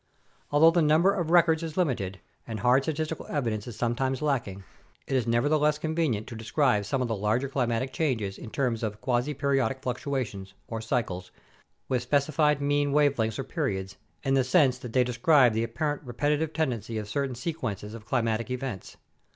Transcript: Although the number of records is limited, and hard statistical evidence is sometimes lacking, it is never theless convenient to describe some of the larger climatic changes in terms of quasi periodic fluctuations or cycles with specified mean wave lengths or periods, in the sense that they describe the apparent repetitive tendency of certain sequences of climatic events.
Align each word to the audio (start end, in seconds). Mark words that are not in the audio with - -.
Although 0.49 0.71
the 0.71 0.81
number 0.81 1.13
of 1.13 1.29
records 1.29 1.61
is 1.61 1.77
limited, 1.77 2.19
and 2.47 2.61
hard 2.61 2.81
statistical 2.81 3.27
evidence 3.27 3.67
is 3.67 3.75
sometimes 3.75 4.19
lacking, 4.23 4.63
it 5.05 5.15
is 5.15 5.27
never 5.27 5.47
theless 5.47 5.79
convenient 5.79 6.25
to 6.25 6.35
describe 6.35 6.85
some 6.85 7.03
of 7.03 7.07
the 7.07 7.15
larger 7.15 7.47
climatic 7.47 7.93
changes 7.93 8.39
in 8.39 8.49
terms 8.49 8.81
of 8.81 8.99
quasi 8.99 9.35
periodic 9.35 9.83
fluctuations 9.83 10.55
or 10.67 10.81
cycles 10.81 11.29
with 11.87 12.01
specified 12.01 12.59
mean 12.59 12.91
wave 12.91 13.19
lengths 13.19 13.37
or 13.37 13.43
periods, 13.43 13.95
in 14.23 14.33
the 14.33 14.43
sense 14.43 14.79
that 14.79 14.93
they 14.93 15.03
describe 15.03 15.53
the 15.53 15.63
apparent 15.63 16.01
repetitive 16.01 16.51
tendency 16.51 16.97
of 16.97 17.07
certain 17.07 17.35
sequences 17.35 17.93
of 17.93 18.07
climatic 18.07 18.49
events. 18.49 18.97